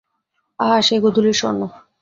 আহা, 0.59 0.77
সেই 0.87 0.99
গোধূলির 1.03 1.37
স্বর্ণ! 1.39 1.61